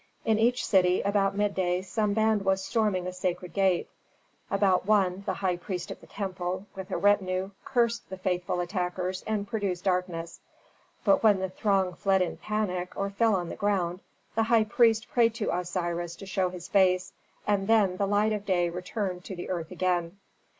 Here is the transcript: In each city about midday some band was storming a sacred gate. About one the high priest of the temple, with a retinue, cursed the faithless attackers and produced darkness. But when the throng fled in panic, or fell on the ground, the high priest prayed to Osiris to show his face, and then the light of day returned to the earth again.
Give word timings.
In 0.25 0.39
each 0.39 0.65
city 0.65 1.01
about 1.01 1.35
midday 1.37 1.83
some 1.83 2.13
band 2.15 2.43
was 2.43 2.65
storming 2.65 3.05
a 3.05 3.13
sacred 3.13 3.53
gate. 3.53 3.87
About 4.49 4.87
one 4.87 5.21
the 5.27 5.35
high 5.35 5.57
priest 5.57 5.91
of 5.91 6.01
the 6.01 6.07
temple, 6.07 6.65
with 6.73 6.89
a 6.89 6.97
retinue, 6.97 7.51
cursed 7.63 8.09
the 8.09 8.17
faithless 8.17 8.63
attackers 8.63 9.21
and 9.27 9.47
produced 9.47 9.83
darkness. 9.83 10.39
But 11.05 11.21
when 11.21 11.37
the 11.37 11.49
throng 11.49 11.93
fled 11.93 12.23
in 12.23 12.37
panic, 12.37 12.93
or 12.97 13.11
fell 13.11 13.35
on 13.35 13.49
the 13.49 13.55
ground, 13.55 14.01
the 14.33 14.41
high 14.49 14.63
priest 14.63 15.07
prayed 15.07 15.35
to 15.35 15.55
Osiris 15.55 16.15
to 16.15 16.25
show 16.25 16.49
his 16.49 16.67
face, 16.67 17.13
and 17.45 17.67
then 17.67 17.97
the 17.97 18.07
light 18.07 18.33
of 18.33 18.43
day 18.43 18.71
returned 18.71 19.23
to 19.25 19.35
the 19.35 19.51
earth 19.51 19.69
again. 19.69 20.17